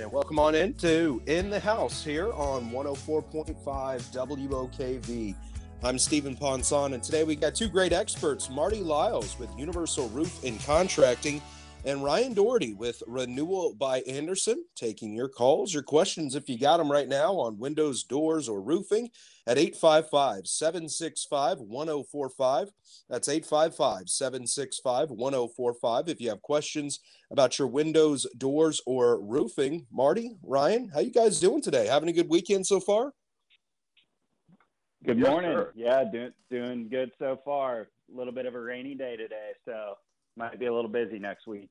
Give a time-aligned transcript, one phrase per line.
[0.00, 5.34] And welcome on into In the House here on 104.5 WOKV.
[5.82, 10.42] I'm Stephen Ponson, and today we got two great experts Marty Lyles with Universal Roof
[10.42, 11.42] and Contracting
[11.84, 16.76] and Ryan Doherty with Renewal by Andersen, taking your calls, your questions, if you got
[16.76, 19.10] them right now on windows, doors, or roofing
[19.46, 22.72] at 855 765 1045.
[23.08, 26.08] That's 855 765 1045.
[26.08, 31.40] If you have questions about your windows, doors, or roofing, Marty, Ryan, how you guys
[31.40, 31.86] doing today?
[31.86, 33.12] Having a good weekend so far?
[35.04, 35.64] Good morning.
[35.74, 37.88] Yes, yeah, doing doing good so far.
[38.12, 39.94] A little bit of a rainy day today, so
[40.36, 41.68] might be a little busy next week.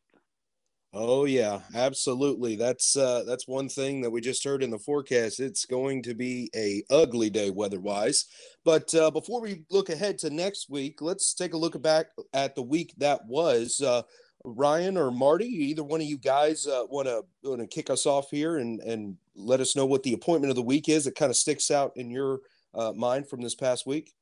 [0.92, 2.56] Oh yeah, absolutely.
[2.56, 5.40] That's uh, that's one thing that we just heard in the forecast.
[5.40, 8.26] It's going to be a ugly day weather-wise.
[8.66, 12.56] But uh, before we look ahead to next week, let's take a look back at
[12.56, 13.82] the week that was.
[13.82, 14.02] Uh,
[14.44, 18.32] Ryan or Marty, either one of you guys want to want to kick us off
[18.32, 21.30] here and and let us know what the appointment of the week is that kind
[21.30, 22.40] of sticks out in your
[22.74, 24.14] uh, mind from this past week.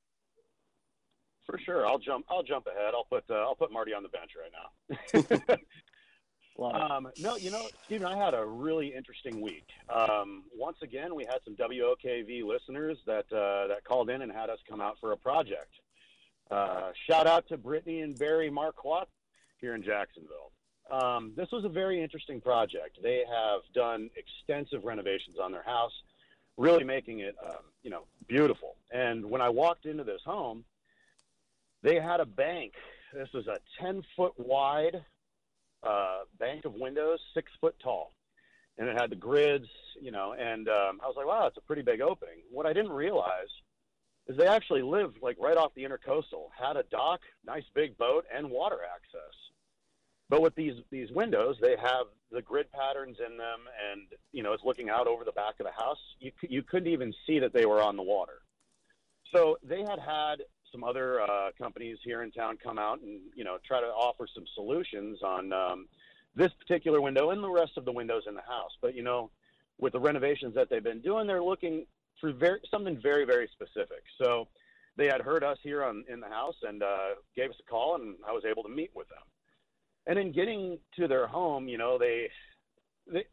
[1.48, 2.26] For sure, I'll jump.
[2.30, 2.94] I'll jump ahead.
[2.94, 4.52] I'll put uh, I'll put Marty on the bench right
[5.50, 5.58] now.
[6.96, 9.68] um, no, you know, Stephen, I had a really interesting week.
[9.90, 14.50] Um, once again, we had some WOKV listeners that uh, that called in and had
[14.50, 15.72] us come out for a project.
[16.52, 19.08] Uh, shout out to Brittany and Barry Marquardt
[19.60, 20.52] here in Jacksonville.
[20.92, 23.00] Um, this was a very interesting project.
[23.02, 25.92] They have done extensive renovations on their house,
[26.58, 28.76] really making it, um, you know, beautiful.
[28.92, 30.64] And when I walked into this home,
[31.88, 32.74] they had a bank.
[33.14, 35.06] This was a 10 foot wide
[35.84, 38.14] uh, bank of windows, six foot tall.
[38.78, 41.62] And it had the grids, you know, and um, I was like, wow, it's a
[41.62, 42.42] pretty big opening.
[42.52, 43.48] What I didn't realize
[44.28, 48.26] is they actually lived like right off the intercoastal, had a dock, nice big boat,
[48.36, 49.34] and water access.
[50.30, 54.02] But with these these windows, they have the grid patterns in them, and
[54.34, 55.98] you know it's looking out over the back of the house.
[56.20, 58.42] You you couldn't even see that they were on the water.
[59.34, 60.42] So they had had
[60.72, 64.28] some other uh, companies here in town come out and you know try to offer
[64.34, 65.88] some solutions on um,
[66.36, 68.72] this particular window and the rest of the windows in the house.
[68.82, 69.30] But you know,
[69.80, 71.86] with the renovations that they've been doing, they're looking
[72.20, 74.04] for very, something very very specific.
[74.22, 74.48] So
[74.98, 77.96] they had heard us here on in the house and uh, gave us a call,
[77.96, 79.24] and I was able to meet with them.
[80.08, 82.30] And in getting to their home, you know, they
[83.12, 83.26] they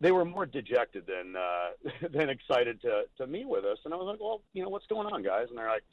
[0.00, 3.78] they were more dejected than uh, than excited to to meet with us.
[3.84, 5.46] And I was like, well, you know, what's going on, guys?
[5.48, 5.84] And they're like,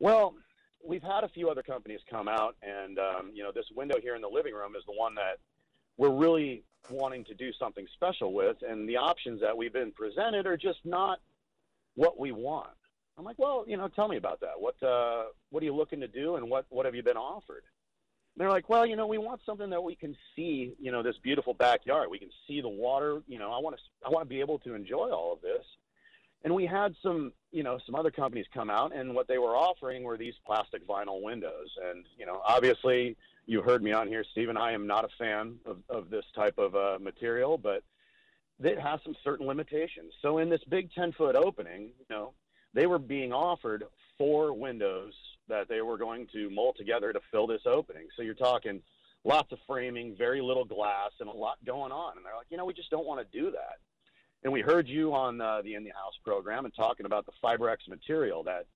[0.00, 0.34] well,
[0.86, 4.14] we've had a few other companies come out, and um, you know, this window here
[4.14, 5.38] in the living room is the one that
[5.96, 10.46] we're really wanting to do something special with, and the options that we've been presented
[10.46, 11.18] are just not
[11.94, 12.68] what we want.
[13.16, 14.58] I'm like, well, you know, tell me about that.
[14.58, 17.62] What uh, what are you looking to do, and what what have you been offered?
[18.36, 21.14] They're like, well, you know, we want something that we can see, you know, this
[21.22, 22.08] beautiful backyard.
[22.10, 23.22] We can see the water.
[23.28, 25.64] You know, I want to I want to be able to enjoy all of this.
[26.44, 29.56] And we had some, you know, some other companies come out, and what they were
[29.56, 31.70] offering were these plastic vinyl windows.
[31.90, 33.16] And you know, obviously,
[33.46, 34.56] you heard me on here, Stephen.
[34.56, 37.82] I am not a fan of, of this type of uh, material, but
[38.62, 40.12] it has some certain limitations.
[40.22, 42.34] So in this big 10 foot opening, you know,
[42.72, 43.84] they were being offered
[44.18, 45.12] four windows
[45.48, 48.06] that they were going to mold together to fill this opening.
[48.16, 48.80] So you're talking
[49.24, 52.16] lots of framing, very little glass, and a lot going on.
[52.16, 53.78] And they're like, you know, we just don't want to do that.
[54.44, 57.32] And we heard you on uh, the In the House program and talking about the
[57.42, 58.66] Fibrex material that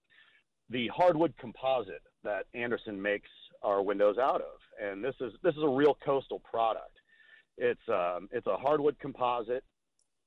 [0.70, 3.28] the hardwood composite that Andersen makes
[3.62, 4.58] our windows out of.
[4.82, 6.96] And this is this is a real coastal product.
[7.58, 9.62] It's um, it's a hardwood composite.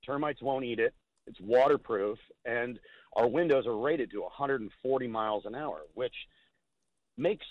[0.06, 0.94] Termites won't eat it.
[1.26, 2.80] It's waterproof, and
[3.16, 6.16] our windows are rated to 140 miles an hour, which
[7.18, 7.46] makes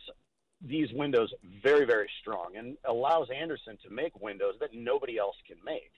[0.60, 1.32] these windows
[1.62, 5.92] very, very strong and allows Andersen to make windows that nobody else can make.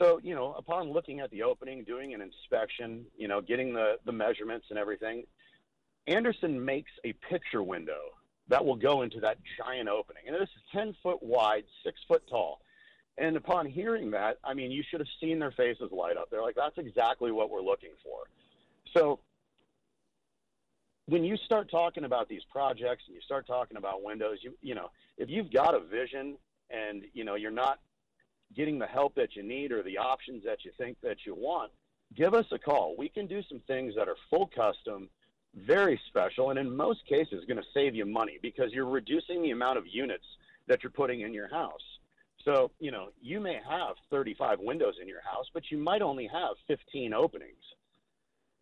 [0.00, 3.96] So, you know, upon looking at the opening, doing an inspection, you know, getting the,
[4.06, 5.24] the measurements and everything,
[6.06, 8.00] Andersen makes a picture window
[8.48, 10.22] that will go into that giant opening.
[10.26, 12.62] And this is 10 foot wide, six foot tall.
[13.18, 16.30] And upon hearing that, I mean, you should have seen their faces light up.
[16.30, 18.22] They're like, that's exactly what we're looking for.
[18.96, 19.20] So
[21.06, 24.74] when you start talking about these projects and you start talking about windows, you you
[24.74, 26.36] know, if you've got a vision
[26.70, 27.80] and you know you're not
[28.54, 31.70] getting the help that you need or the options that you think that you want,
[32.16, 32.94] give us a call.
[32.96, 35.08] We can do some things that are full custom,
[35.54, 39.50] very special, and in most cases going to save you money because you're reducing the
[39.50, 40.24] amount of units
[40.66, 41.80] that you're putting in your house.
[42.44, 46.26] So, you know, you may have 35 windows in your house, but you might only
[46.26, 47.62] have 15 openings.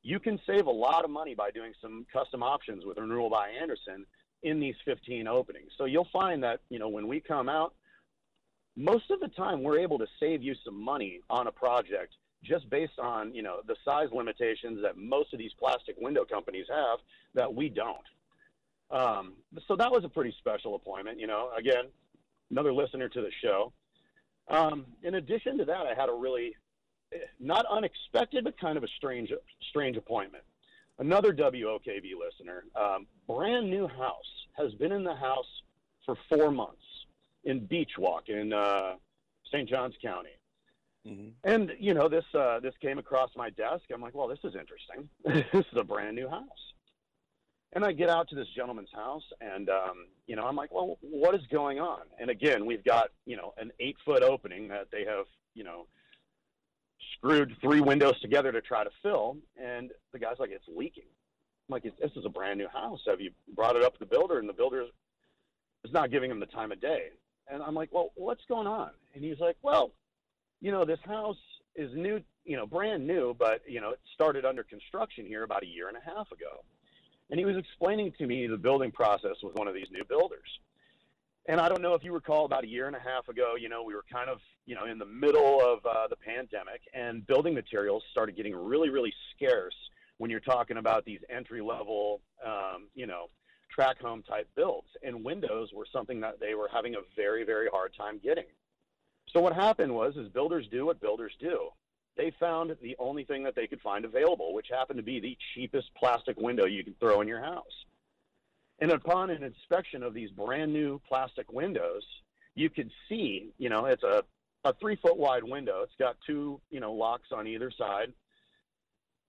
[0.02, 3.50] You can save a lot of money by doing some custom options with Renewal by
[3.50, 4.05] Andersen
[4.43, 5.70] in these 15 openings.
[5.76, 7.75] So you'll find that, you know, when we come out,
[8.79, 12.15] most of the time we're able to save you some money on a project
[12.45, 16.67] just based on, you know, the size limitations that most of these plastic window companies
[16.71, 17.01] have
[17.35, 17.97] that we don't.
[18.93, 19.33] Um,
[19.67, 21.87] so that was a pretty special appointment, you know, again,
[22.53, 23.73] another listener to the show.
[24.47, 26.55] Um, in addition to that, I had a really
[27.41, 29.33] not unexpected, but kind of a strange,
[29.69, 30.45] strange appointment.
[31.01, 35.63] Another WOKV listener, um, brand new house, has been in the house
[36.07, 36.83] for four months
[37.49, 38.95] in Beach Walk in uh,
[39.50, 39.69] St.
[39.69, 40.31] Johns County.
[41.06, 41.29] Mm-hmm.
[41.45, 43.85] And you know this uh, this came across my desk.
[43.93, 45.09] I'm like, well, this is interesting.
[45.53, 46.43] this is a brand new house.
[47.75, 50.99] And I get out to this gentleman's house, and um, you know, I'm like, well,
[51.00, 52.00] what is going on?
[52.19, 55.87] And again, we've got you know an eight foot opening that they have you know
[57.17, 61.05] screwed three windows together to try to fill, and the guy's like, it's leaking.
[61.69, 63.00] I'm like, this is a brand new house.
[63.06, 64.39] Have you brought it up to the builder?
[64.39, 64.87] And the builder
[65.85, 67.11] is not giving him the time of day.
[67.50, 68.91] And I'm like, well, what's going on?
[69.15, 69.93] And he's like, well,
[70.61, 71.37] you know, this house
[71.77, 75.62] is new, you know, brand new, but you know, it started under construction here about
[75.62, 76.65] a year and a half ago.
[77.31, 80.49] And he was explaining to me the building process with one of these new builders.
[81.47, 83.71] And I don't know if you recall about a year and a half ago, you
[83.71, 87.27] know, we were kind of, you know, in the middle of uh, the pandemic and
[87.27, 89.75] building materials started getting really, really scarce
[90.19, 93.31] when you're talking about these entry level, um, you know,
[93.79, 94.89] track home type builds.
[95.03, 98.47] And windows were something that they were having a very, very hard time getting.
[99.33, 101.69] So what happened was, is builders do what builders do
[102.19, 105.39] they found the only thing that they could find available, which happened to be the
[105.55, 107.85] cheapest plastic window you can throw in your house.
[108.81, 112.03] And upon an inspection of these brand new plastic windows,
[112.57, 114.25] you could see, you know, it's a,
[114.65, 115.83] a three foot wide window.
[115.83, 118.13] It's got two, you know, locks on either side.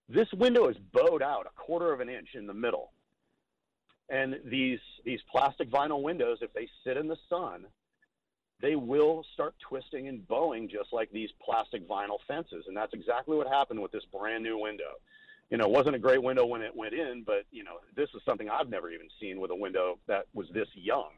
[0.10, 2.92] This window is bowed out a quarter of an inch in the middle.
[4.10, 7.66] And these these plastic vinyl windows, if they sit in the sun,
[8.62, 12.66] they will start twisting and bowing just like these plastic vinyl fences.
[12.68, 14.94] And that's exactly what happened with this brand new window.
[15.50, 18.10] You know, it wasn't a great window when it went in, but, you know, this
[18.14, 21.10] is something I've never even seen with a window that was this young.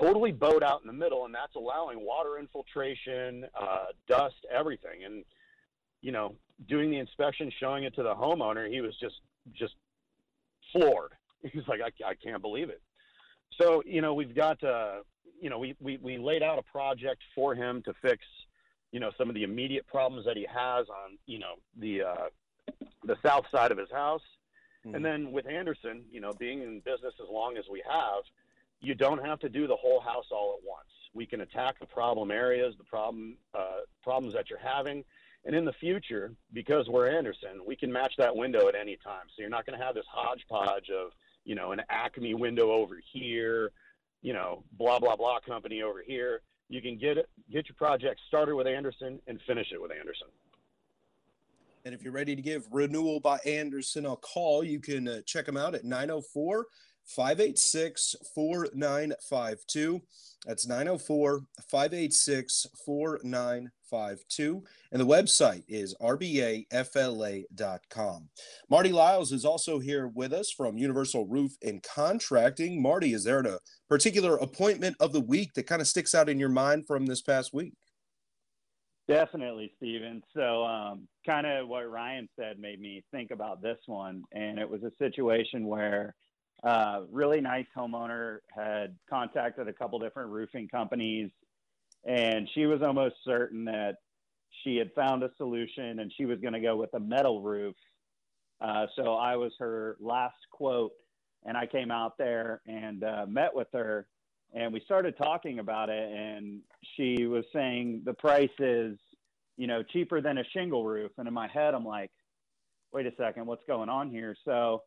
[0.00, 5.04] Totally bowed out in the middle, and that's allowing water infiltration, uh, dust, everything.
[5.04, 5.24] And,
[6.00, 6.36] you know,
[6.68, 9.16] doing the inspection, showing it to the homeowner, he was just,
[9.52, 9.74] just
[10.72, 11.12] floored.
[11.52, 12.80] He's like, I, I can't believe it.
[13.60, 14.96] So, you know, we've got, uh,
[15.40, 18.24] you know, we, we, we laid out a project for him to fix,
[18.92, 22.28] you know, some of the immediate problems that he has on, you know, the, uh,
[23.04, 24.22] the south side of his house.
[24.84, 24.96] Mm-hmm.
[24.96, 28.24] And then with Andersen, you know, being in business as long as we have,
[28.80, 30.88] you don't have to do the whole house all at once.
[31.14, 35.02] We can attack the problem areas, the problem uh, problems that you're having,
[35.46, 39.26] and in the future, because we're Andersen, we can match that window at any time.
[39.28, 41.12] So you're not going to have this hodgepodge of,
[41.46, 43.70] you know, an Acme window over here,
[44.20, 46.42] you know, blah blah blah company over here.
[46.68, 50.26] You can get it, get your project started with Andersen and finish it with Andersen.
[51.84, 55.46] And if you're ready to give Renewal by Andersen a call, you can uh, check
[55.46, 56.66] them out at 904
[57.04, 60.02] 586 4952.
[60.44, 63.75] That's 904 586 4952.
[63.92, 66.68] And the website is rbafla.com.
[68.70, 72.80] Marty Lyles is also here with us from Universal Roof and Contracting.
[72.82, 76.38] Marty, is there a particular appointment of the week that kind of sticks out in
[76.38, 77.74] your mind from this past week?
[79.08, 80.20] Definitely, Stephen.
[80.34, 84.24] So, um, kind of what Ryan said made me think about this one.
[84.32, 86.16] And it was a situation where
[86.64, 91.30] uh, really nice homeowner had contacted a couple different roofing companies,
[92.06, 93.96] and she was almost certain that
[94.62, 97.74] she had found a solution and she was going to go with a metal roof.
[98.60, 100.92] Uh, so I was her last quote,
[101.44, 104.06] and I came out there and uh, met with her,
[104.54, 106.10] and we started talking about it.
[106.10, 106.60] And
[106.96, 108.96] she was saying the price is,
[109.56, 111.10] you know, cheaper than a shingle roof.
[111.18, 112.10] And in my head, I'm like,
[112.92, 114.34] wait a second, what's going on here?
[114.44, 114.84] So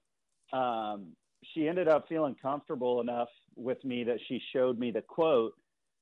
[0.52, 1.08] um,
[1.54, 5.54] she ended up feeling comfortable enough with me that she showed me the quote.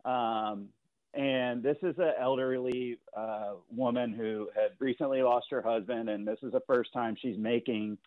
[0.05, 0.69] Um,
[1.17, 6.37] and this is an elderly uh, woman who had recently lost her husband, and this
[6.43, 7.97] is the first time she's making,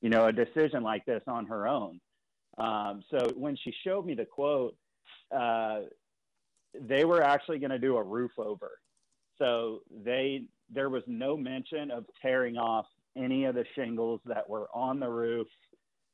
[0.00, 2.00] you know, a decision like this on her own.
[2.58, 4.76] Um, so when she showed me the quote,
[5.34, 5.82] uh,
[6.80, 8.72] they were actually going to do a roof over.
[9.38, 12.86] So they there was no mention of tearing off
[13.16, 15.46] any of the shingles that were on the roof.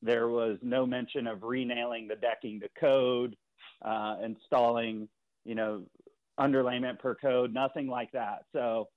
[0.03, 3.35] There was no mention of renailing the decking to code,
[3.83, 5.09] uh, installing,
[5.45, 5.83] you know,
[6.39, 8.45] underlayment per code, nothing like that.
[8.53, 8.89] So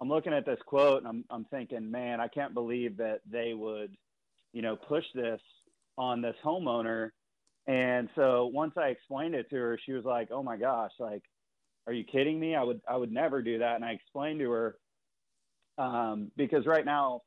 [0.00, 3.54] I'm looking at this quote and I'm, I'm thinking, man, I can't believe that they
[3.54, 3.96] would,
[4.52, 5.40] you know, push this
[5.98, 7.10] on this homeowner.
[7.66, 11.22] And so once I explained it to her, she was like, "Oh my gosh, like,
[11.86, 12.54] are you kidding me?
[12.54, 14.76] I would I would never do that." And I explained to her
[15.76, 17.22] um, because right now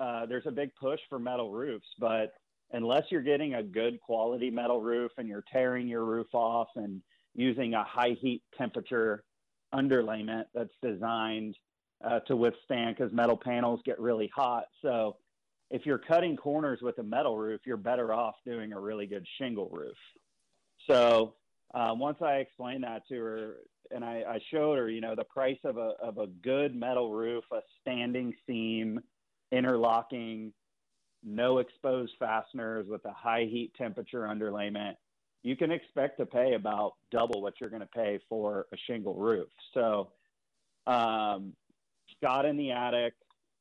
[0.00, 2.34] uh, there's a big push for metal roofs, but
[2.72, 7.00] unless you're getting a good quality metal roof and you're tearing your roof off and
[7.34, 9.24] using a high heat temperature
[9.74, 11.56] underlayment that's designed
[12.04, 14.64] uh, to withstand because metal panels get really hot.
[14.82, 15.16] So
[15.70, 19.26] if you're cutting corners with a metal roof, you're better off doing a really good
[19.38, 19.96] shingle roof.
[20.88, 21.34] So
[21.74, 23.56] uh, once I explained that to her,
[23.92, 27.12] and I, I, showed her, you know, the price of a of a good metal
[27.12, 29.00] roof, a standing seam,
[29.50, 30.52] interlocking,
[31.24, 34.94] no exposed fasteners with a high heat temperature underlayment,
[35.42, 39.14] you can expect to pay about double what you're going to pay for a shingle
[39.14, 39.48] roof.
[39.74, 40.10] So,
[40.86, 41.54] um,
[42.22, 43.14] got in the attic,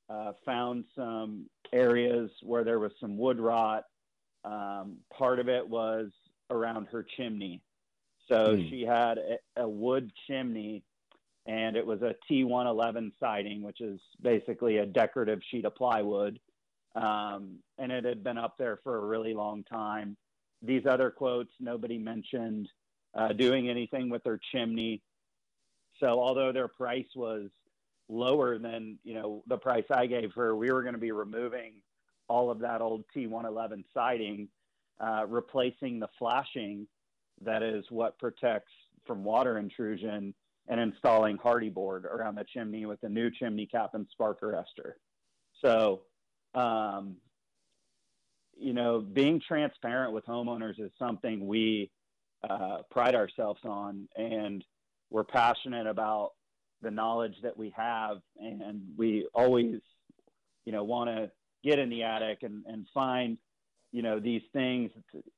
[0.10, 3.84] uh, found some areas where there was some wood rot.
[4.44, 6.10] Um, part of it was
[6.50, 7.62] around her chimney.
[8.30, 8.70] So mm.
[8.70, 10.84] she had a, a, wood chimney
[11.46, 16.40] and it was a T111 siding, which is basically a decorative sheet of plywood.
[16.96, 20.16] Um, and it had been up there for a really long time.
[20.62, 22.68] These other quotes, nobody mentioned
[23.16, 25.02] uh, doing anything with their chimney.
[26.00, 27.50] So although their price was
[28.10, 30.56] lower than you know the price I gave her.
[30.56, 31.74] We were going to be removing
[32.28, 34.50] all of that old T111 siding,
[35.00, 36.88] uh, replacing the flashing
[37.42, 38.74] that is what protects
[39.06, 40.34] from water intrusion,
[40.68, 44.94] and installing Hardie board around the chimney with a new chimney cap and spark arrestor.
[45.64, 46.02] So,
[46.54, 47.16] um,
[48.60, 51.90] you know, being transparent with homeowners is something we
[52.48, 54.64] uh, pride ourselves on, and
[55.10, 56.32] we're passionate about
[56.82, 59.82] the knowledge that we have and we always
[60.66, 61.30] you know want to
[61.64, 63.38] get in the attic and, and find
[63.92, 64.92] you know these things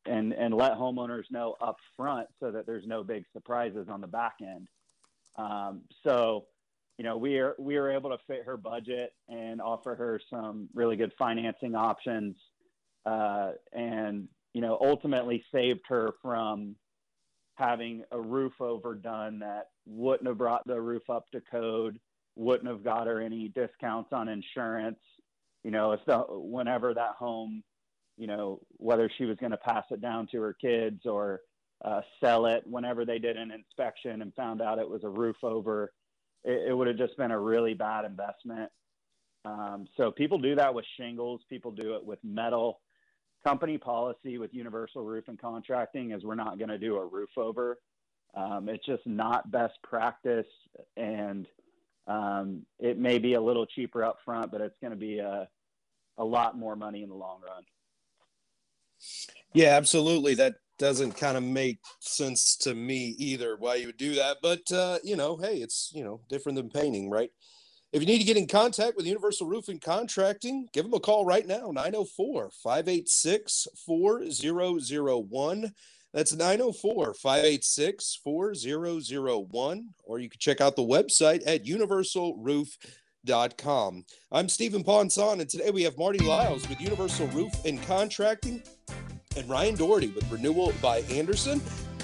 [0.06, 4.08] and and let homeowners know up front so that there's no big surprises on the
[4.08, 4.68] back end.
[5.38, 6.46] Um, so
[6.98, 10.68] you know we are we were able to fit her budget and offer her some
[10.74, 12.36] really good financing options
[13.05, 16.75] uh, and you know ultimately saved her from
[17.55, 22.00] having a roof overdone that wouldn't have brought the roof up to code,
[22.36, 25.00] wouldn't have got her any discounts on insurance.
[25.63, 27.63] You know, if the, whenever that home,
[28.17, 31.41] you know, whether she was going to pass it down to her kids or
[31.86, 35.38] uh, sell it, whenever they did an inspection and found out it was a roof
[35.43, 35.91] over,
[36.43, 38.72] it, it would have just been a really bad investment.
[39.46, 41.41] Um, so people do that with shingles.
[41.50, 42.79] People do it with metal
[43.44, 47.30] company policy with Universal Roof and Contracting is we're not going to do a roof
[47.38, 47.80] over.
[48.36, 50.48] Um, it's just not best practice,
[50.96, 51.48] and
[52.08, 55.48] um, it may be a little cheaper up front, but it's going to be a,
[56.18, 57.64] a lot more money in the long run.
[59.54, 60.36] Yeah, absolutely.
[60.36, 64.38] That doesn't kind of make sense to me either why you would do that.
[64.42, 67.32] But, uh, you know, hey, it's, you know, different than painting, right?
[67.94, 71.26] If you need to get in contact with Universal Roofing Contracting, give them a call
[71.26, 75.74] right now 904 586 4001.
[76.14, 79.90] That's 904 586 4001.
[80.06, 84.06] Or you can check out the website at universalroof.com.
[84.32, 88.64] I'm Stephen Ponson, and today we have Marty Lyles with Universal Roof and Contracting
[89.36, 91.62] and Ryan Doherty with Renewal by Andersen.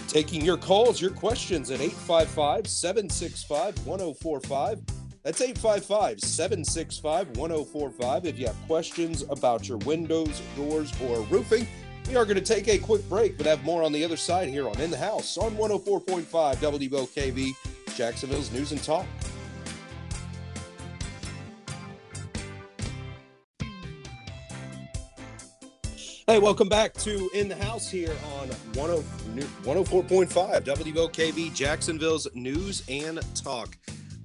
[0.10, 4.97] Taking your calls, your questions at 855 765 1045.
[5.28, 8.26] That's 855 765 1045.
[8.28, 11.68] If you have questions about your windows, doors, or roofing,
[12.08, 14.48] we are going to take a quick break, but have more on the other side
[14.48, 16.24] here on In the House on 104.5
[16.56, 17.54] WOKV,
[17.94, 19.06] Jacksonville's News and Talk.
[26.26, 33.76] Hey, welcome back to In the House here on 104.5 WOKV, Jacksonville's News and Talk.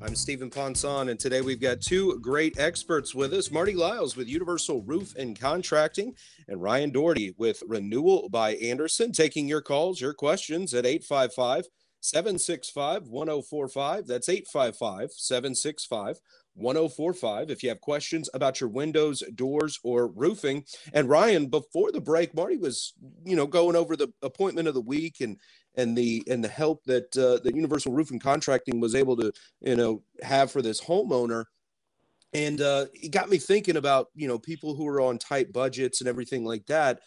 [0.05, 4.27] I'm Stephen Ponson, and today we've got two great experts with us Marty Lyles with
[4.27, 6.17] Universal Roof and Contracting,
[6.49, 9.13] and Ryan Doherty with Renewal by Andersen.
[9.13, 11.67] Taking your calls, your questions at 855
[12.01, 14.07] 765 1045.
[14.09, 16.21] That's 855 765
[16.55, 20.65] 1045 if you have questions about your windows, doors, or roofing.
[20.93, 22.93] And Ryan, before the break, Marty was,
[23.25, 25.39] you know, going over the appointment of the week and
[25.77, 29.77] and the and the help that uh, that Universal Roofing Contracting was able to you
[29.77, 31.45] know have for this homeowner.
[32.35, 36.01] And uh, it got me thinking about you know people who are on tight budgets
[36.01, 37.01] and everything like that,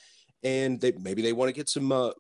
[0.43, 2.11] and they maybe they want to get some uh,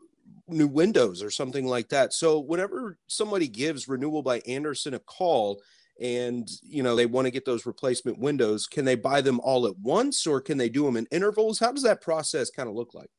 [0.47, 2.13] new windows or something like that.
[2.13, 5.61] So whenever somebody gives Renewal by Andersen a call
[6.01, 9.65] and you know they want to get those replacement windows, can they buy them all
[9.67, 11.59] at once or can they do them in intervals?
[11.59, 13.09] How does that process kind of look like?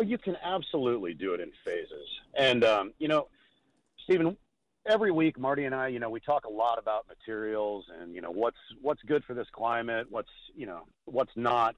[0.00, 2.08] Well, you can absolutely do it in phases.
[2.32, 3.28] And um, you know,
[4.04, 4.34] Stephen,
[4.86, 8.22] every week Marty and I, you know, we talk a lot about materials and you
[8.22, 11.76] know what's what's good for this climate, what's you know what's not.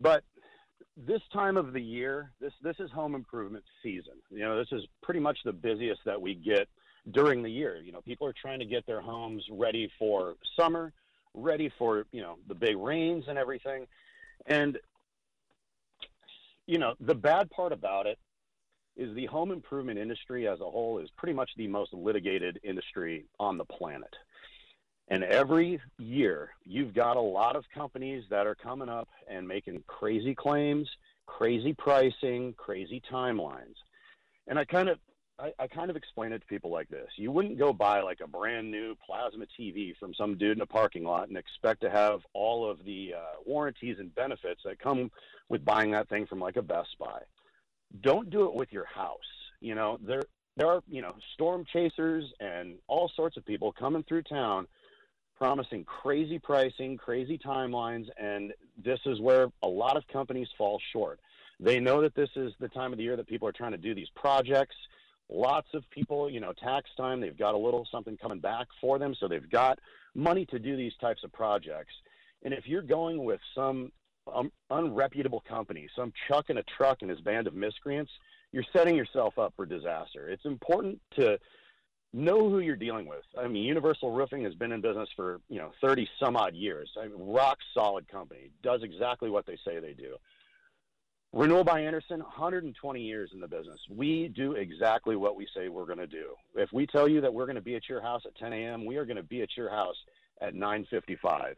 [0.00, 0.22] But
[0.96, 4.14] this time of the year, this this is home improvement season.
[4.30, 6.68] You know, this is pretty much the busiest that we get
[7.10, 7.82] during the year.
[7.84, 10.92] You know, people are trying to get their homes ready for summer,
[11.34, 13.88] ready for you know the big rains and everything.
[14.46, 14.78] And
[16.66, 18.18] you know, the bad part about it
[18.96, 23.26] is the home improvement industry as a whole is pretty much the most litigated industry
[23.38, 24.14] on the planet.
[25.08, 29.84] And every year, you've got a lot of companies that are coming up and making
[29.86, 30.88] crazy claims,
[31.26, 33.76] crazy pricing, crazy timelines.
[34.48, 34.98] And I kind of
[35.38, 37.08] I, I, kind of explain it to people like this.
[37.16, 40.66] You wouldn't go buy like a brand new plasma TV from some dude in a
[40.66, 45.10] parking lot and expect to have all of the uh, warranties and benefits that come
[45.48, 47.20] with buying that thing from like a Best Buy.
[48.00, 49.18] Don't do it with your house.
[49.60, 50.22] You know, there
[50.56, 54.66] there are, you know, storm chasers and all sorts of people coming through town
[55.36, 61.20] promising crazy pricing, crazy timelines, and this is where a lot of companies fall short.
[61.60, 63.78] They know that this is the time of the year that people are trying to
[63.78, 64.76] do these projects.
[65.28, 68.98] Lots of people, you know, tax time, they've got a little something coming back for
[68.98, 69.78] them, so they've got
[70.14, 71.92] money to do these types of projects.
[72.44, 73.90] And if you're going with some
[74.32, 78.10] um, unreputable company, some chuck in a truck and his band of miscreants,
[78.52, 80.28] you're setting yourself up for disaster.
[80.28, 81.38] It's important to
[82.12, 83.24] know who you're dealing with.
[83.38, 86.90] I mean, Universal Roofing has been in business for you know 30 some odd years.
[87.00, 90.16] I mean, rock solid company, does exactly what they say they do.
[91.32, 93.78] Renewal by Andersen, 120 years in the business.
[93.90, 96.34] We do exactly what we say we're going to do.
[96.54, 98.86] If we tell you that we're going to be at your house at 10 a.m.,
[98.86, 99.96] we are going to be at your house
[100.40, 101.54] at 9:55.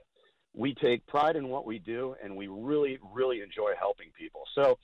[0.55, 4.43] We take pride in what we do, and we really, really enjoy helping people.
[4.55, 4.79] So,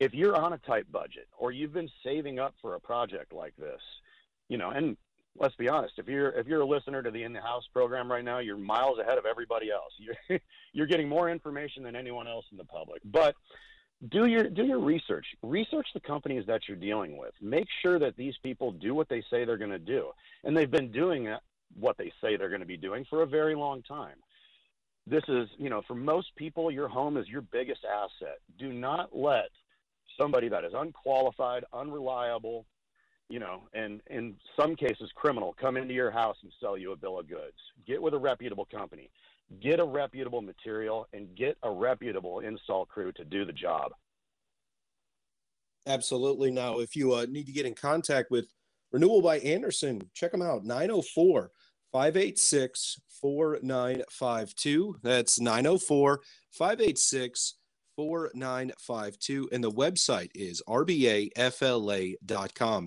[0.00, 3.54] if you're on a tight budget or you've been saving up for a project like
[3.56, 3.80] this,
[4.48, 4.96] you know, and
[5.38, 5.94] let's be honest.
[5.98, 8.56] If you're if you're a listener to the In the House program right now, you're
[8.56, 9.92] miles ahead of everybody else.
[9.98, 10.40] You're
[10.72, 13.02] you're getting more information than anyone else in the public.
[13.04, 13.34] But
[14.06, 15.26] do your do your research.
[15.42, 17.32] Research the companies that you're dealing with.
[17.40, 20.10] Make sure that these people do what they say they're going to do,
[20.44, 21.34] and they've been doing
[21.78, 24.16] what they say they're going to be doing for a very long time.
[25.06, 28.38] This is, you know, for most people, your home is your biggest asset.
[28.58, 29.48] Do not let
[30.20, 32.66] somebody that is unqualified, unreliable,
[33.28, 36.96] you know, and in some cases criminal, come into your house and sell you a
[36.96, 37.56] bill of goods.
[37.86, 39.10] Get with a reputable company,
[39.60, 43.92] get a reputable material, and get a reputable install crew to do the job.
[45.86, 46.50] Absolutely.
[46.50, 48.52] Now, if you uh, need to get in contact with
[48.92, 51.50] Renewal by Andersen, check them out 904
[51.92, 54.96] 586 4952.
[55.02, 57.54] That's 904 586
[57.96, 59.48] 4952.
[59.50, 62.16] And the website is rbafla.com.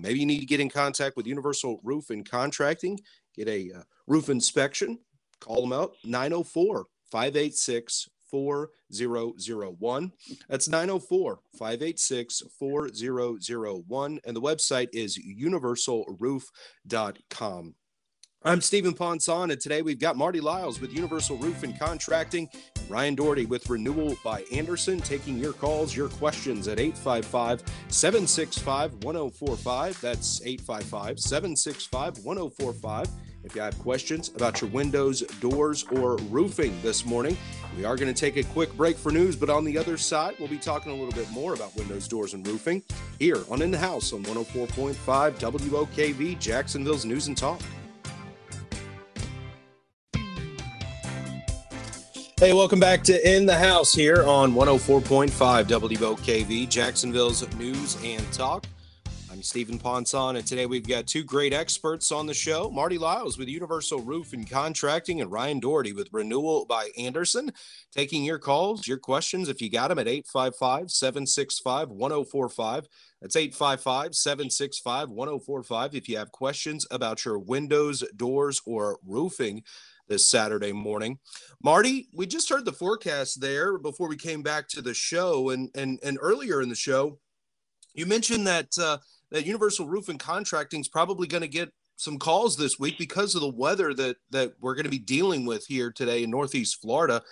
[0.00, 3.00] Maybe you need to get in contact with Universal Roof and Contracting,
[3.34, 4.98] get a uh, roof inspection,
[5.42, 10.12] call them out 904 586 4001.
[10.48, 14.20] That's 904 586 4001.
[14.24, 17.74] And the website is universalroof.com.
[18.44, 22.48] I'm Stephen Ponson, and today we've got Marty Lyles with Universal Roof and Contracting,
[22.88, 30.00] Ryan Doherty with Renewal by Andersen, taking your calls, your questions at 855 765 1045.
[30.00, 33.08] That's 855 765 1045.
[33.44, 37.36] If you have questions about your windows, doors, or roofing this morning,
[37.76, 40.36] we are going to take a quick break for news, but on the other side,
[40.38, 42.84] we'll be talking a little bit more about windows, doors, and roofing
[43.18, 47.60] here on In the House on 104.5 WOKV, Jacksonville's News and Talk.
[52.38, 58.66] Hey, welcome back to In the House here on 104.5 WOKV, Jacksonville's News and Talk.
[59.32, 63.38] I'm Stephen Ponson, and today we've got two great experts on the show Marty Lyles
[63.38, 67.50] with Universal Roof and Contracting, and Ryan Doherty with Renewal by Andersen.
[67.92, 72.86] Taking your calls, your questions, if you got them at 855 765 1045.
[73.22, 75.94] That's 855 765 1045.
[75.94, 79.62] If you have questions about your windows, doors, or roofing,
[80.08, 81.18] this Saturday morning.
[81.62, 85.70] Marty, we just heard the forecast there before we came back to the show, and
[85.74, 87.18] and and earlier in the show,
[87.94, 88.98] you mentioned that uh,
[89.32, 93.40] that Universal Roofing Contracting is probably going to get some calls this week because of
[93.40, 97.22] the weather that that we're going to be dealing with here today in Northeast Florida.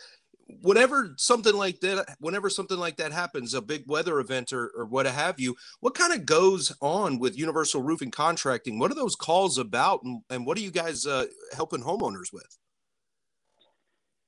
[0.63, 4.85] Whenever something like that, whenever something like that happens, a big weather event or, or
[4.85, 8.79] what have you, what kind of goes on with Universal Roofing Contracting?
[8.79, 12.59] What are those calls about, and, and what are you guys uh, helping homeowners with?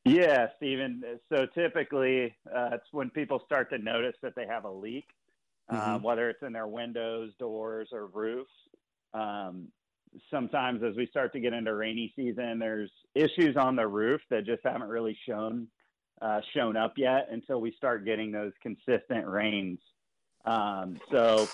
[0.04, 1.02] Yeah, Stephen.
[1.28, 5.06] So typically, uh, it's when people start to notice that they have a leak,
[5.72, 5.90] mm-hmm.
[5.90, 8.50] um, whether it's in their windows, doors, or roofs.
[9.14, 9.68] Um,
[10.30, 14.44] sometimes, as we start to get into rainy season, there's issues on the roof that
[14.44, 15.68] just haven't really shown
[16.20, 19.78] uh, shown up yet until we start getting those consistent rains.
[20.44, 21.48] Um, so,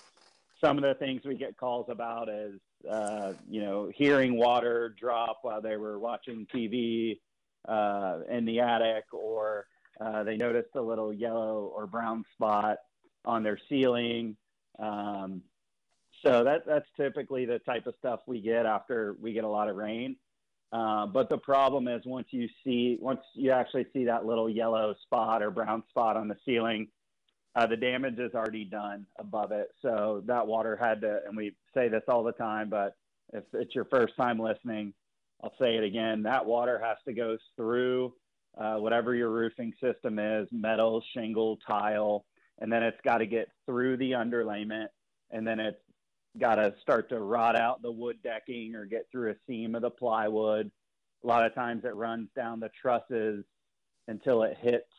[0.62, 5.38] some of the things we get calls about is, uh, you know, hearing water drop
[5.42, 7.20] while they were watching TV
[7.68, 9.66] uh, in the attic, or
[10.00, 12.78] uh, they noticed a little yellow or brown spot
[13.24, 14.36] on their ceiling.
[14.78, 15.42] Um,
[16.24, 19.68] so that that's typically the type of stuff we get after we get a lot
[19.68, 20.16] of rain.
[20.70, 24.94] Uh, but the problem is once you see once you actually see that little yellow
[25.02, 26.88] spot or brown spot on the ceiling,
[27.54, 29.68] uh, the damage is already done above it.
[29.80, 32.96] So that water had to, and we say this all the time, but
[33.32, 34.92] if it's your first time listening,
[35.42, 36.22] I'll say it again.
[36.22, 38.12] That water has to go through
[38.56, 42.24] uh, whatever your roofing system is metal, shingle, tile,
[42.60, 44.88] and then it's got to get through the underlayment,
[45.30, 45.80] and then it's
[46.38, 49.82] got to start to rot out the wood decking or get through a seam of
[49.82, 50.70] the plywood.
[51.24, 53.44] A lot of times it runs down the trusses
[54.06, 54.90] until it hits,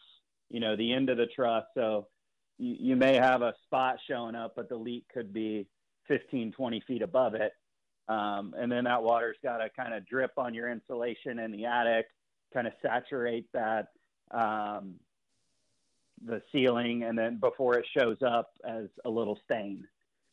[0.49, 1.63] you know, the end of the truss.
[1.73, 2.07] So
[2.57, 5.67] you, you may have a spot showing up, but the leak could be
[6.07, 7.53] 15, 20 feet above it.
[8.09, 11.65] Um, and then that water's got to kind of drip on your insulation in the
[11.65, 12.07] attic,
[12.53, 13.89] kind of saturate that
[14.31, 14.95] um,
[16.25, 19.85] the ceiling, and then before it shows up as a little stain.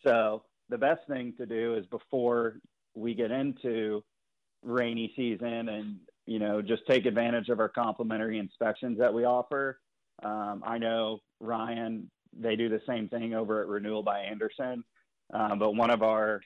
[0.06, 2.58] So the best thing to do is before
[2.94, 4.02] we get into
[4.62, 9.78] rainy season and you know just take advantage of our complimentary inspections that we offer.
[10.22, 14.82] Um, I know Ryan, they do the same thing over at Renewal by Andersen,
[15.32, 16.40] um, but one of our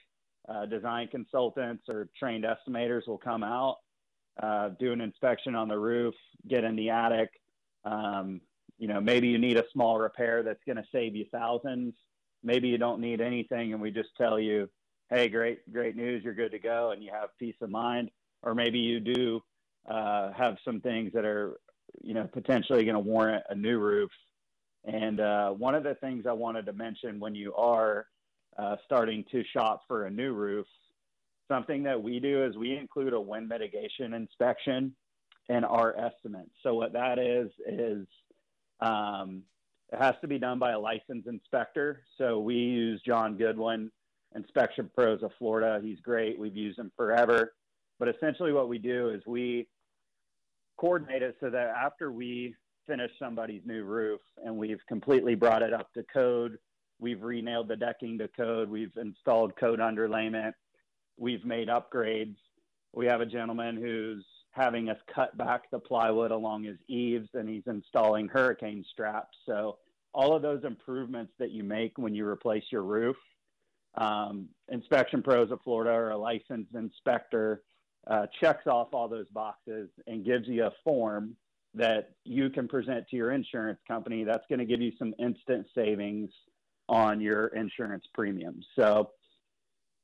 [0.49, 3.77] uh, design consultants or trained estimators will come out,
[4.41, 6.15] uh, do an inspection on the roof,
[6.47, 7.29] get in the attic.
[7.85, 8.41] Um,
[8.81, 11.93] you know, maybe you need a small repair that's going to save you thousands.
[12.43, 14.67] Maybe you don't need anything, and we just tell you,
[15.11, 18.09] "Hey, great, great news, you're good to go," and you have peace of mind.
[18.41, 19.39] Or maybe you do
[19.87, 21.59] uh, have some things that are,
[22.01, 24.09] you know, potentially going to warrant a new roof.
[24.83, 28.07] And uh, one of the things I wanted to mention when you are
[28.57, 30.65] uh, starting to shop for a new roof,
[31.47, 34.95] something that we do is we include a wind mitigation inspection
[35.49, 36.49] in our estimate.
[36.63, 38.07] So what that is is
[38.81, 39.43] um,
[39.91, 42.03] it has to be done by a licensed inspector.
[42.17, 43.91] So we use John Goodwin,
[44.35, 45.79] Inspection Pros of Florida.
[45.83, 46.39] He's great.
[46.39, 47.53] We've used him forever.
[47.99, 49.67] But essentially, what we do is we
[50.77, 52.55] coordinate it so that after we
[52.87, 56.57] finish somebody's new roof and we've completely brought it up to code,
[57.01, 58.69] We've renailed the decking to code.
[58.69, 60.53] We've installed code underlayment.
[61.17, 62.35] We've made upgrades.
[62.93, 67.47] We have a gentleman who's having us cut back the plywood along his eaves and
[67.47, 69.37] he's installing hurricane straps.
[69.45, 69.77] So
[70.13, 73.15] all of those improvements that you make when you replace your roof,
[73.95, 77.63] um, Inspection Pros of Florida or a licensed inspector
[78.07, 81.35] uh, checks off all those boxes and gives you a form
[81.73, 84.23] that you can present to your insurance company.
[84.23, 86.29] That's going to give you some instant savings
[86.89, 88.65] on your insurance premiums.
[88.75, 89.11] So,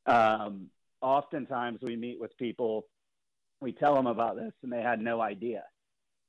[0.06, 0.68] um,
[1.02, 2.86] oftentimes we meet with people,
[3.62, 5.64] we tell them about this, and they had no idea.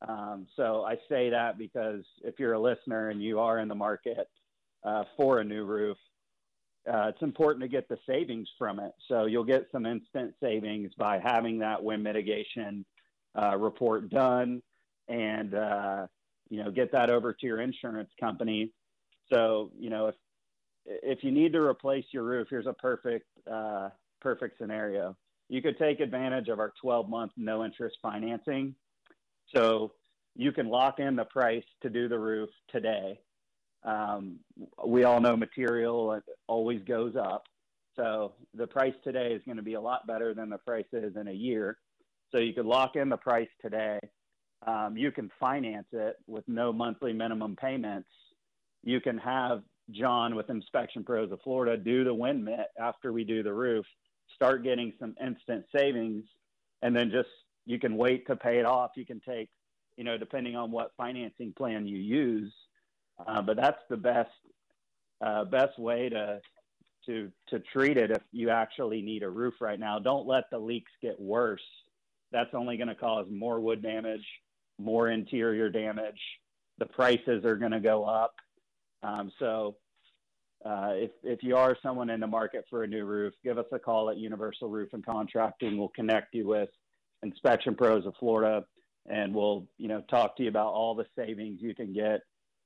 [0.07, 3.75] Um, so I say that because if you're a listener and you are in the
[3.75, 4.29] market
[4.85, 5.97] uh, for a new roof,
[6.91, 8.93] uh, it's important to get the savings from it.
[9.09, 12.85] So you'll get some instant savings by having that wind mitigation
[13.41, 14.63] uh, report done,
[15.09, 16.07] and uh,
[16.49, 18.73] you know get that over to your insurance company.
[19.31, 20.15] So you know if
[20.87, 25.17] if you need to replace your roof, here's a perfect uh, perfect scenario.
[25.49, 28.75] You could take advantage of our 12 month no interest financing.
[29.55, 29.93] So
[30.37, 33.19] you can lock in the price to do the roof today.
[33.85, 34.41] Um,
[34.87, 37.45] we all know material always goes up.
[37.97, 41.17] So the price today is going to be a lot better than the price is
[41.17, 41.79] in a year.
[42.31, 43.99] So you could lock in the price today.
[44.67, 48.09] Um, you can finance it with no monthly minimum payments.
[48.85, 53.25] You can have John with Inspection Pros of Florida do the wind mitt after we
[53.25, 53.87] do the roof,
[54.35, 56.25] start getting some instant savings,
[56.83, 57.29] and then just
[57.67, 58.93] you can wait to pay it off.
[58.97, 59.49] You can take,
[59.97, 62.53] you know, depending on what financing plan you use,
[63.27, 64.31] uh, but that's the best
[65.21, 66.41] uh, best way to
[67.07, 69.99] to to treat it if you actually need a roof right now.
[69.99, 71.63] Don't let the leaks get worse.
[72.31, 74.27] That's only going to cause more wood damage,
[74.79, 76.21] more interior damage.
[76.79, 78.35] The prices are going to go up.
[79.03, 79.77] Um, so
[80.65, 83.67] uh, if if you are someone in the market for a new roof, give us
[83.73, 85.79] a call at Universal Roof and Contracting.
[85.79, 86.69] We'll connect you with
[87.23, 88.65] Inspection Pros of Florida,
[89.07, 92.21] and we'll you know talk to you about all the savings you can get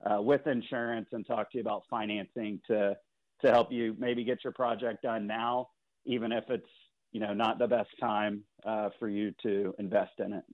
[0.06, 2.96] uh, with insurance and talk to you about financing to
[3.42, 5.68] to help you maybe get your project done now,
[6.06, 6.68] even if it's
[7.12, 10.44] you know not the best time uh, for you to invest in it.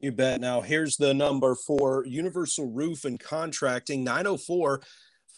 [0.00, 0.40] You bet.
[0.40, 4.82] Now here's the number for Universal Roof and Contracting 904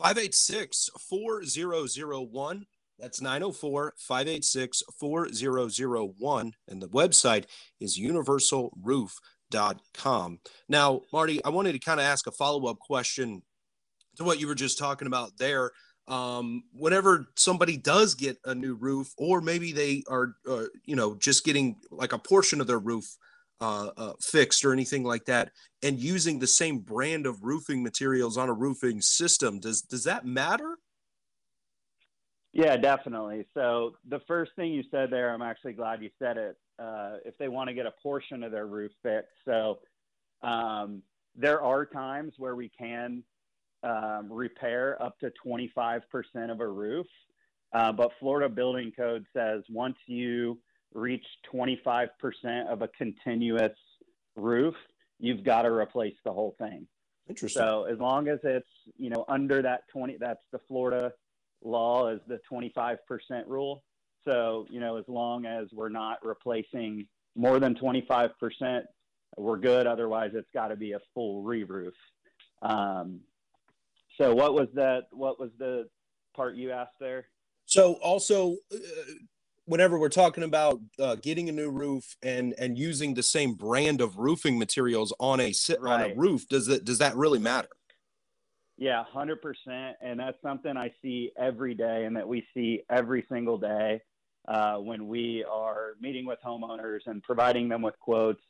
[0.00, 2.66] 586 4001.
[2.98, 6.52] That's 904 586 4001.
[6.68, 7.44] And the website
[7.80, 10.38] is universalroof.com.
[10.68, 13.42] Now, Marty, I wanted to kind of ask a follow up question
[14.16, 15.70] to what you were just talking about there.
[16.08, 21.14] Um, whenever somebody does get a new roof, or maybe they are, uh, you know,
[21.14, 23.18] just getting like a portion of their roof
[23.60, 25.50] uh, uh, fixed or anything like that,
[25.82, 30.24] and using the same brand of roofing materials on a roofing system, does does that
[30.24, 30.76] matter?
[32.52, 33.46] Yeah, definitely.
[33.54, 36.56] So the first thing you said there, I'm actually glad you said it.
[36.78, 39.78] Uh, if they want to get a portion of their roof fixed, so
[40.42, 41.02] um,
[41.36, 43.22] there are times where we can
[43.82, 46.00] um, repair up to 25%
[46.50, 47.06] of a roof,
[47.72, 50.58] uh, but Florida Building Code says once you
[50.94, 52.08] reach 25%
[52.68, 53.76] of a continuous
[54.36, 54.74] roof,
[55.18, 56.86] you've got to replace the whole thing.
[57.28, 57.62] Interesting.
[57.62, 61.12] So as long as it's you know under that 20, that's the Florida
[61.62, 62.98] law is the 25%
[63.46, 63.82] rule.
[64.24, 68.30] So, you know, as long as we're not replacing more than 25%,
[69.36, 69.86] we're good.
[69.86, 71.94] Otherwise, it's got to be a full re-roof.
[72.62, 73.20] Um,
[74.18, 75.04] so, what was that?
[75.12, 75.88] What was the
[76.36, 77.26] part you asked there?
[77.64, 78.76] So, also, uh,
[79.70, 84.00] whenever we're talking about uh, getting a new roof and and using the same brand
[84.00, 85.92] of roofing materials on a right.
[85.92, 87.68] on a roof, does it does that really matter?
[88.76, 89.36] Yeah, 100%.
[90.00, 94.00] And that's something I see every day and that we see every single day
[94.48, 98.40] uh, when we are meeting with homeowners and providing them with quotes.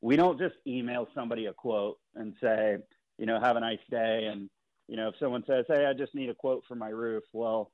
[0.00, 2.78] We don't just email somebody a quote and say,
[3.16, 4.28] you know, have a nice day.
[4.28, 4.50] And,
[4.88, 7.70] you know, if someone says, hey, I just need a quote for my roof, well,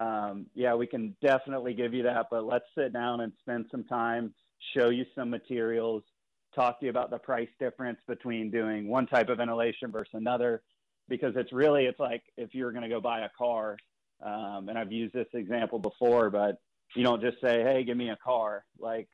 [0.00, 3.84] um, yeah, we can definitely give you that, but let's sit down and spend some
[3.84, 4.34] time,
[4.76, 6.02] show you some materials,
[6.54, 10.62] talk to you about the price difference between doing one type of ventilation versus another
[11.08, 13.76] because it's really it's like if you're going to go buy a car
[14.24, 16.58] um, and i've used this example before but
[16.94, 18.64] you don't just say hey give me a car.
[18.78, 19.08] Like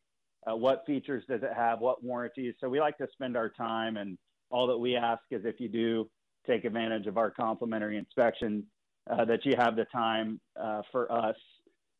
[0.47, 1.81] uh, what features does it have?
[1.81, 4.19] What warranties so we like to spend our time and
[4.51, 6.09] all that we ask is if you do
[6.47, 8.64] take advantage of our complimentary inspection
[9.11, 11.37] uh, that you have the time uh, for us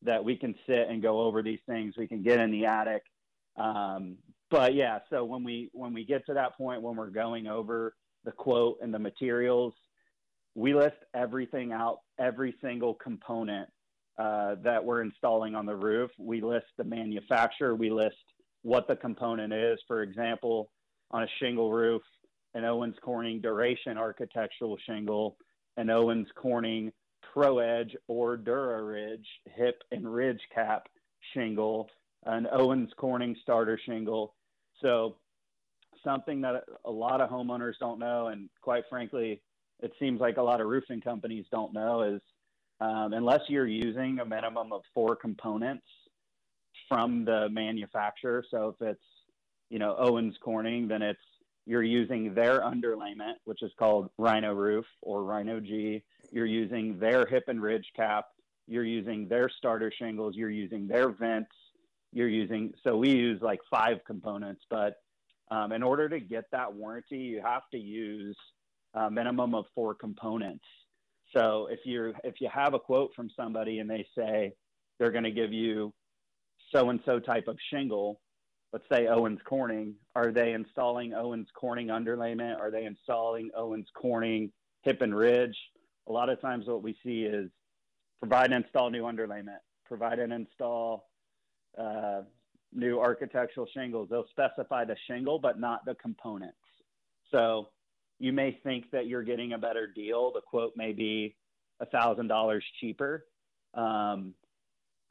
[0.03, 3.03] that we can sit and go over these things we can get in the attic
[3.57, 4.17] um,
[4.51, 7.95] but yeah so when we when we get to that point when we're going over
[8.25, 9.75] the quote and the materials.
[10.55, 13.69] We list everything out, every single component
[14.19, 16.11] uh, that we're installing on the roof.
[16.19, 18.17] We list the manufacturer, we list
[18.63, 19.79] what the component is.
[19.87, 20.71] For example,
[21.13, 22.03] on a shingle roof,
[22.55, 25.37] an Owens Corning Duration architectural shingle,
[25.77, 26.93] an Owens Corning
[27.33, 30.89] Pro Edge or Dura Ridge hip and ridge cap
[31.35, 31.89] shingle,
[32.27, 34.35] an Owens Corning starter shingle.
[34.83, 35.17] So
[36.05, 39.43] something that a lot of homeowners don't know, and quite frankly,
[39.81, 42.21] it seems like a lot of roofing companies don't know is
[42.81, 45.87] um, unless you're using a minimum of four components
[46.89, 48.45] from the manufacturer.
[48.51, 49.05] So if it's
[49.69, 51.21] you know Owens Corning, then it's
[51.67, 56.03] you're using their underlayment, which is called Rhino Roof or Rhino G.
[56.31, 58.27] You're using their hip and ridge cap.
[58.67, 60.35] You're using their starter shingles.
[60.37, 61.51] You're using their vents.
[62.13, 64.95] You're using so we use like five components, but
[65.51, 68.37] um, in order to get that warranty, you have to use
[68.95, 70.65] a minimum of four components.
[71.37, 74.53] So if you if you have a quote from somebody and they say
[74.99, 75.93] they're going to give you
[76.75, 78.21] so and so type of shingle,
[78.73, 82.59] let's say Owens Corning, are they installing Owens Corning underlayment?
[82.59, 85.57] Are they installing Owens Corning hip and ridge?
[86.11, 87.49] A lot of times, what we see is
[88.19, 91.09] provide and install new underlayment, provide and install
[91.79, 92.23] uh,
[92.73, 96.57] new architectural shingles, they'll specify the shingle, but not the components.
[97.31, 97.69] So
[98.19, 100.33] you may think that you're getting a better deal.
[100.33, 101.37] The quote may be
[101.79, 103.27] a thousand dollars cheaper.
[103.75, 104.35] Um,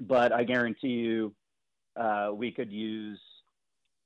[0.01, 1.33] but I guarantee you,
[1.95, 3.19] uh, we could use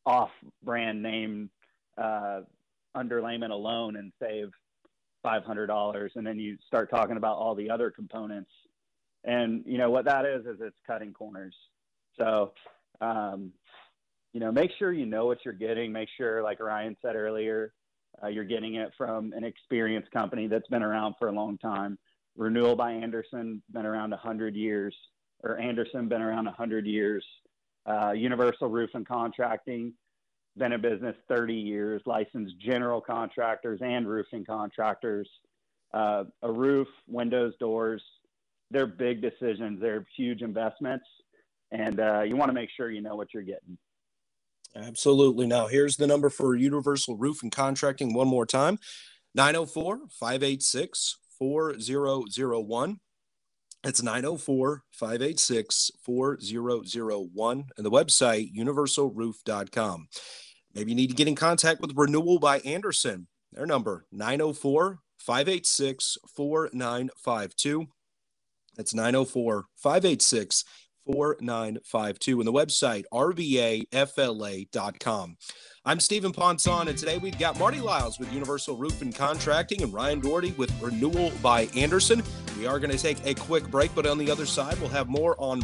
[0.06, 0.29] off
[0.63, 1.49] brand name,
[1.97, 2.41] uh,
[2.95, 4.51] underlayment alone and save
[5.23, 6.09] $500.
[6.15, 8.51] And then you start talking about all the other components
[9.23, 11.55] And you know what that is is it's cutting corners.
[12.19, 12.53] So,
[13.01, 13.51] um,
[14.33, 15.91] you know, make sure you know what you're getting.
[15.91, 17.73] Make sure, like Ryan said earlier,
[18.23, 21.97] uh, you're getting it from an experienced company that's been around for a long time.
[22.36, 24.95] Renewal by Andersen been around 100 years,
[25.43, 27.25] or Andersen been around 100 years.
[27.86, 29.93] Uh, Universal Roof and Contracting,
[30.57, 35.29] been in business 30 years, licensed general contractors and roofing contractors.
[35.93, 38.01] Uh, a roof, windows, doors,
[38.71, 39.79] they're big decisions.
[39.79, 41.05] They're huge investments.
[41.71, 43.77] And uh, you want to make sure you know what you're getting.
[44.75, 45.45] Absolutely.
[45.45, 48.79] Now, here's the number for Universal Roof and Contracting one more time
[49.35, 52.99] 904 586 4001.
[53.85, 60.07] It's 904 586 4001 and the website universalroof.com.
[60.73, 63.27] Maybe you need to get in contact with Renewal by Andersen.
[63.51, 67.87] Their number 904 586 4952.
[68.77, 70.63] That's 904 586
[71.05, 73.37] 4952 and the website rbafla.com.
[75.85, 79.93] I'm Stephen Ponson, and today we've got Marty Lyles with Universal Roof and Contracting and
[79.93, 82.23] Ryan Doherty with Renewal by Andersen.
[82.57, 85.09] We are going to take a quick break, but on the other side, we'll have
[85.09, 85.61] more on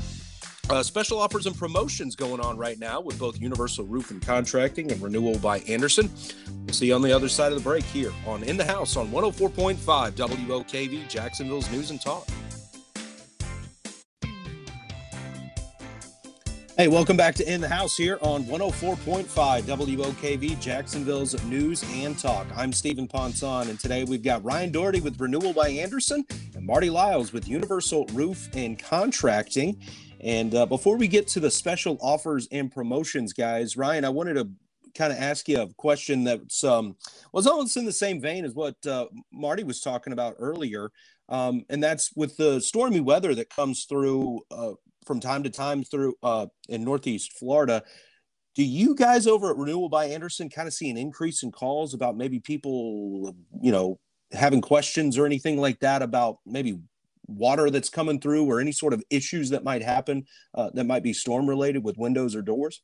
[0.69, 4.91] uh, special offers and promotions going on right now with both Universal Roof and Contracting
[4.91, 6.11] and Renewal by Andersen.
[6.65, 8.95] We'll see you on the other side of the break here on In the House
[8.95, 9.77] on 104.5
[10.11, 12.27] WOKV, Jacksonville's News and Talk.
[16.79, 19.25] Hey, welcome back to In the House here on 104.5
[19.63, 22.47] WOKV, Jacksonville's News and Talk.
[22.55, 26.23] I'm Stephen Ponson, and today we've got Ryan Doherty with Renewal by Andersen
[26.55, 29.77] and Marty Lyles with Universal Roof and Contracting.
[30.21, 34.35] And uh, before we get to the special offers and promotions, guys, Ryan, I wanted
[34.35, 34.49] to
[34.95, 36.95] kind of ask you a question that's um,
[37.33, 40.93] was almost in the same vein as what uh, Marty was talking about earlier.
[41.27, 44.71] Um, and that's with the stormy weather that comes through uh,
[45.05, 47.83] from time to time through uh, in Northeast Florida.
[48.55, 51.93] Do you guys over at Renewal by Andersen kind of see an increase in calls
[51.93, 53.99] about maybe people, you know,
[54.31, 56.79] having questions or anything like that about maybe
[57.27, 61.03] water that's coming through or any sort of issues that might happen uh, that might
[61.03, 62.81] be storm related with windows or doors?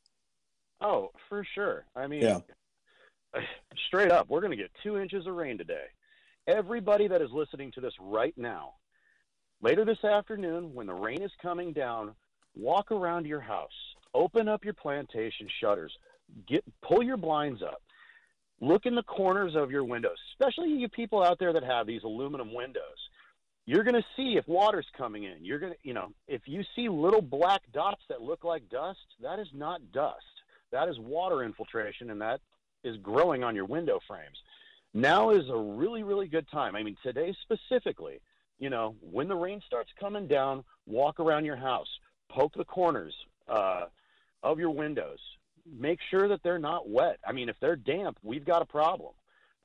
[0.80, 1.84] Oh, for sure.
[1.94, 2.38] I mean, yeah.
[3.86, 5.84] straight up, we're going to get two inches of rain today.
[6.46, 8.74] Everybody that is listening to this right now
[9.62, 12.14] Later this afternoon, when the rain is coming down,
[12.54, 13.70] walk around your house,
[14.14, 15.92] open up your plantation shutters,
[16.46, 17.82] get pull your blinds up,
[18.60, 22.04] look in the corners of your windows, especially you people out there that have these
[22.04, 22.82] aluminum windows.
[23.64, 25.44] You're going to see if water's coming in.
[25.44, 29.00] You're going to, you know, if you see little black dots that look like dust,
[29.22, 30.22] that is not dust.
[30.70, 32.40] That is water infiltration, and that
[32.84, 34.36] is growing on your window frames.
[34.94, 36.76] Now is a really, really good time.
[36.76, 38.20] I mean, today specifically,
[38.58, 41.88] you know, when the rain starts coming down, walk around your house,
[42.28, 43.14] poke the corners
[43.48, 43.86] uh,
[44.42, 45.18] of your windows,
[45.78, 47.18] make sure that they're not wet.
[47.26, 49.12] I mean, if they're damp, we've got a problem.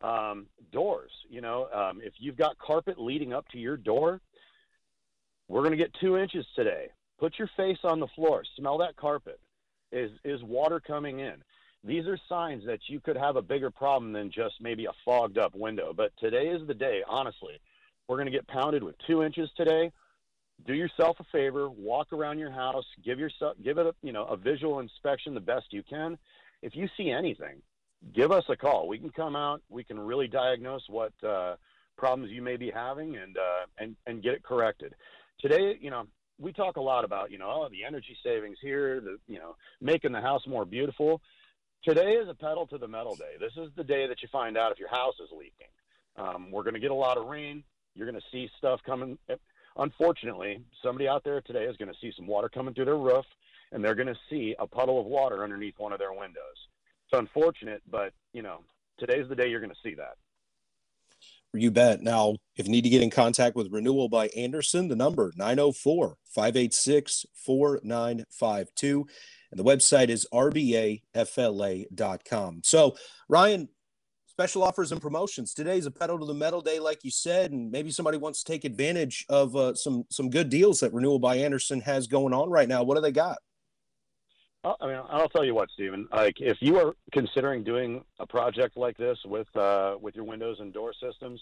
[0.01, 4.19] Um, doors, you know, um, if you've got carpet leading up to your door,
[5.47, 6.88] we're going to get two inches today.
[7.19, 9.39] Put your face on the floor, smell that carpet.
[9.91, 11.36] Is is water coming in?
[11.84, 15.38] These are signs that you could have a bigger problem than just maybe a fogged
[15.38, 15.93] up window.
[15.95, 17.60] But today is the day, honestly
[18.12, 19.89] we're going to get pounded with two inches today.
[20.67, 24.26] Do yourself a favor, walk around your house, give yourself, give it a, you know,
[24.26, 26.17] a visual inspection the best you can.
[26.62, 27.62] If you see anything,
[28.13, 28.89] give us a call.
[28.89, 29.62] We can come out.
[29.69, 31.56] We can really diagnose what uh,
[31.97, 34.93] problems you may be having and uh, and and get it corrected.
[35.39, 36.06] Today, you know,
[36.38, 39.56] we talk a lot about you know oh, the energy savings here, the you know
[39.80, 41.21] making the house more beautiful.
[41.82, 43.38] Today is a pedal to the metal day.
[43.39, 45.71] This is the day that you find out if your house is leaking.
[46.17, 47.63] Um, we're going to get a lot of rain.
[47.95, 49.17] You're going to see stuff coming.
[49.30, 49.36] Eh,
[49.77, 53.25] unfortunately, somebody out there today is going to see some water coming through their roof,
[53.71, 56.67] and they're going to see a puddle of water underneath one of their windows.
[57.08, 58.60] It's unfortunate, but you know,
[58.97, 60.15] today's the day you're going to see that.
[61.54, 62.01] You bet.
[62.01, 66.16] Now, if you need to get in contact with Renewal by Andersen, the number 904
[66.24, 69.05] 586 4952.
[69.51, 71.01] And the website is rbafla.com.
[72.63, 72.95] So,
[73.28, 73.68] Ryan,
[74.42, 75.54] special offers and promotions.
[75.54, 78.52] Today's a pedal to the metal day, like you said, and maybe somebody wants to
[78.52, 82.50] take advantage of uh, some some good deals that Renewal by Andersen has going on
[82.50, 82.82] right now.
[82.82, 83.38] What do they got?
[84.64, 86.08] I mean, I'll tell you what, Stephen.
[86.12, 90.58] Like, if you are considering doing a project like this with uh, with your windows
[90.60, 91.39] and door systems,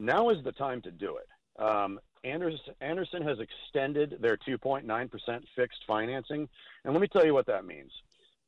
[0.00, 1.62] now is the time to do it.
[1.62, 6.48] Um, Andersen, Andersen has extended their 2.9% fixed financing,
[6.84, 7.92] and let me tell you what that means.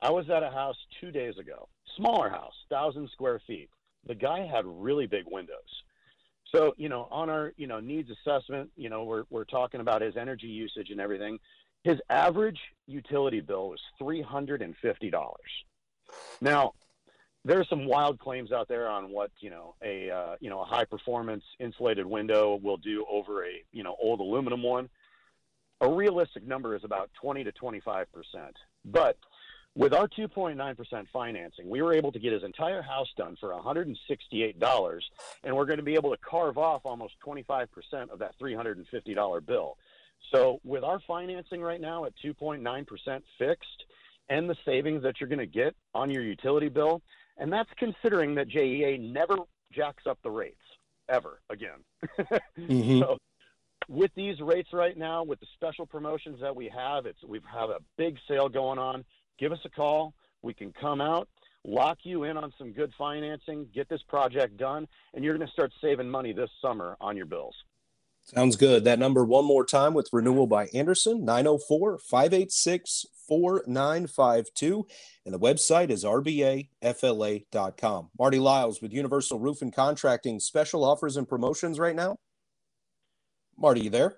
[0.03, 3.69] I was at a house two days ago, smaller house, thousand square feet.
[4.07, 5.83] The guy had really big windows.
[6.55, 10.03] So, you know, on our, you know, needs assessment, you know, we're, we're talking about
[10.03, 11.39] his energy usage and everything.
[11.85, 14.75] His average utility bill was $350.
[16.41, 16.73] Now,
[17.45, 20.65] there's some wild claims out there on what you know a uh, you know a
[20.65, 24.89] high performance insulated window will do over a you know old aluminum one.
[25.81, 28.57] A realistic number is about 20 to 25 percent.
[28.85, 29.17] But
[29.77, 33.55] with our 2.9 percent financing, we were able to get his entire house done for
[33.55, 35.09] 168 dollars,
[35.45, 39.15] and we're going to be able to carve off almost 25 percent of that 350
[39.15, 39.77] dollar bill.
[40.33, 43.85] So with our financing right now at 2.9 percent fixed,
[44.29, 47.03] and the savings that you're going to get on your utility bill
[47.41, 49.39] and that's considering that JEA never
[49.73, 50.61] jacks up the rates
[51.09, 51.83] ever again.
[52.59, 53.01] mm-hmm.
[53.01, 53.19] So
[53.89, 57.71] with these rates right now, with the special promotions that we have, it's we have
[57.71, 59.05] a big sale going on.
[59.41, 60.15] Give us a call.
[60.43, 61.29] We can come out,
[61.65, 65.53] lock you in on some good financing, get this project done, and you're going to
[65.53, 67.55] start saving money this summer on your bills.
[68.23, 68.85] Sounds good.
[68.85, 74.87] That number one more time with renewal by Andersen, 904 586 4952.
[75.25, 76.51] And the website is rbafla.com.
[78.19, 82.17] Marty Lyles with Universal Roof and Contracting special offers and promotions right now.
[83.57, 84.17] Marty, you there?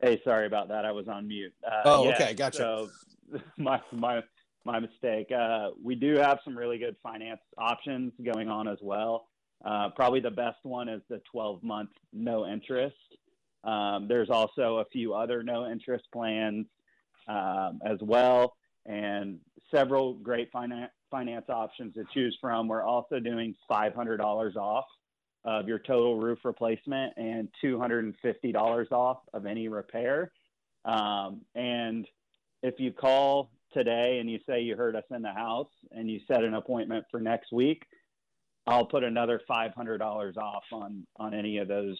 [0.00, 0.84] Hey, sorry about that.
[0.84, 1.54] I was on mute.
[1.66, 2.34] Uh, oh, yeah, okay.
[2.34, 2.58] Gotcha.
[2.58, 2.90] So
[3.58, 4.22] my, my,
[4.64, 5.30] my mistake.
[5.32, 9.28] Uh, we do have some really good finance options going on as well.
[9.64, 12.96] Uh, probably the best one is the 12 month no interest.
[13.64, 16.66] Um, there's also a few other no interest plans
[17.26, 19.38] um, as well, and
[19.74, 22.68] several great finance finance options to choose from.
[22.68, 24.84] We're also doing $500 off
[25.44, 30.32] of your total roof replacement and $250 off of any repair.
[30.84, 32.06] Um, and
[32.66, 36.18] if you call today and you say you heard us in the house and you
[36.26, 37.84] set an appointment for next week,
[38.66, 41.96] I'll put another five hundred dollars off on on any of those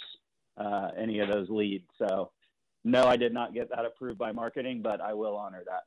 [0.57, 1.87] uh, any of those leads.
[1.99, 2.33] So,
[2.85, 5.83] no, I did not get that approved by marketing, but I will honor that.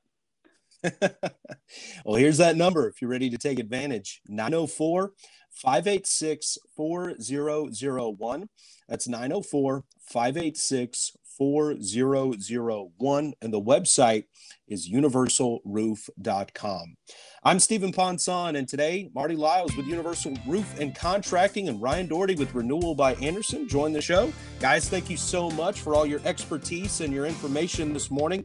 [2.06, 5.12] well, here's that number if you're ready to take advantage 904
[5.52, 8.50] 586 4001.
[8.88, 13.34] That's 904 586 4001.
[13.42, 14.26] And the website
[14.68, 16.98] is universalroof.com.
[17.42, 22.36] I'm Stephen Ponson, and today Marty Lyles with Universal Roof and Contracting and Ryan Doherty
[22.36, 24.32] with Renewal by Andersen join the show.
[24.60, 28.44] Guys, thank you so much for all your expertise and your information this morning.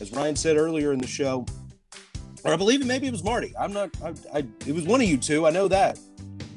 [0.00, 1.46] As Ryan said earlier in the show,
[2.44, 3.54] or I believe it maybe it was Marty.
[3.58, 5.46] I'm not, I, I, it was one of you two.
[5.46, 5.98] I know that.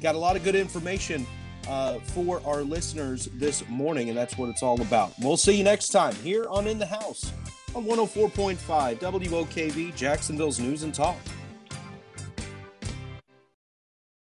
[0.02, 1.26] Got a lot of good information
[1.68, 5.12] uh, for our listeners this morning, and that's what it's all about.
[5.20, 7.32] We'll see you next time here on In the House
[7.74, 11.16] on 104.5 WOKV, Jacksonville's News and Talk.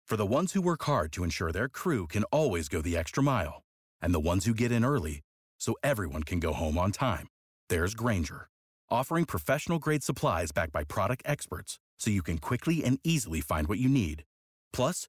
[0.04, 3.22] For the ones who work hard to ensure their crew can always go the extra
[3.22, 3.64] mile,
[4.00, 5.22] and the ones who get in early
[5.58, 7.26] so everyone can go home on time,
[7.68, 8.48] there's Grainger,
[8.88, 13.66] offering professional grade supplies backed by product experts so you can quickly and easily find
[13.66, 14.22] what you need.
[14.72, 15.08] Plus,